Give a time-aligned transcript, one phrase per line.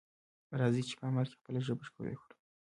[0.59, 2.35] راځئ چې په عمل کې خپله ژبه ښکلې کړو.